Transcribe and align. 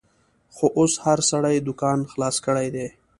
خو 0.55 0.65
اوس 0.77 0.93
هر 1.05 1.19
سړي 1.31 1.55
دوکان 1.67 1.99
خلاص 2.11 2.35
کړیدی 2.45 2.87